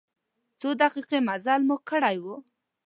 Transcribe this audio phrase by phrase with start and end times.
[0.59, 2.25] څو دقیقې مزل مو کړی و.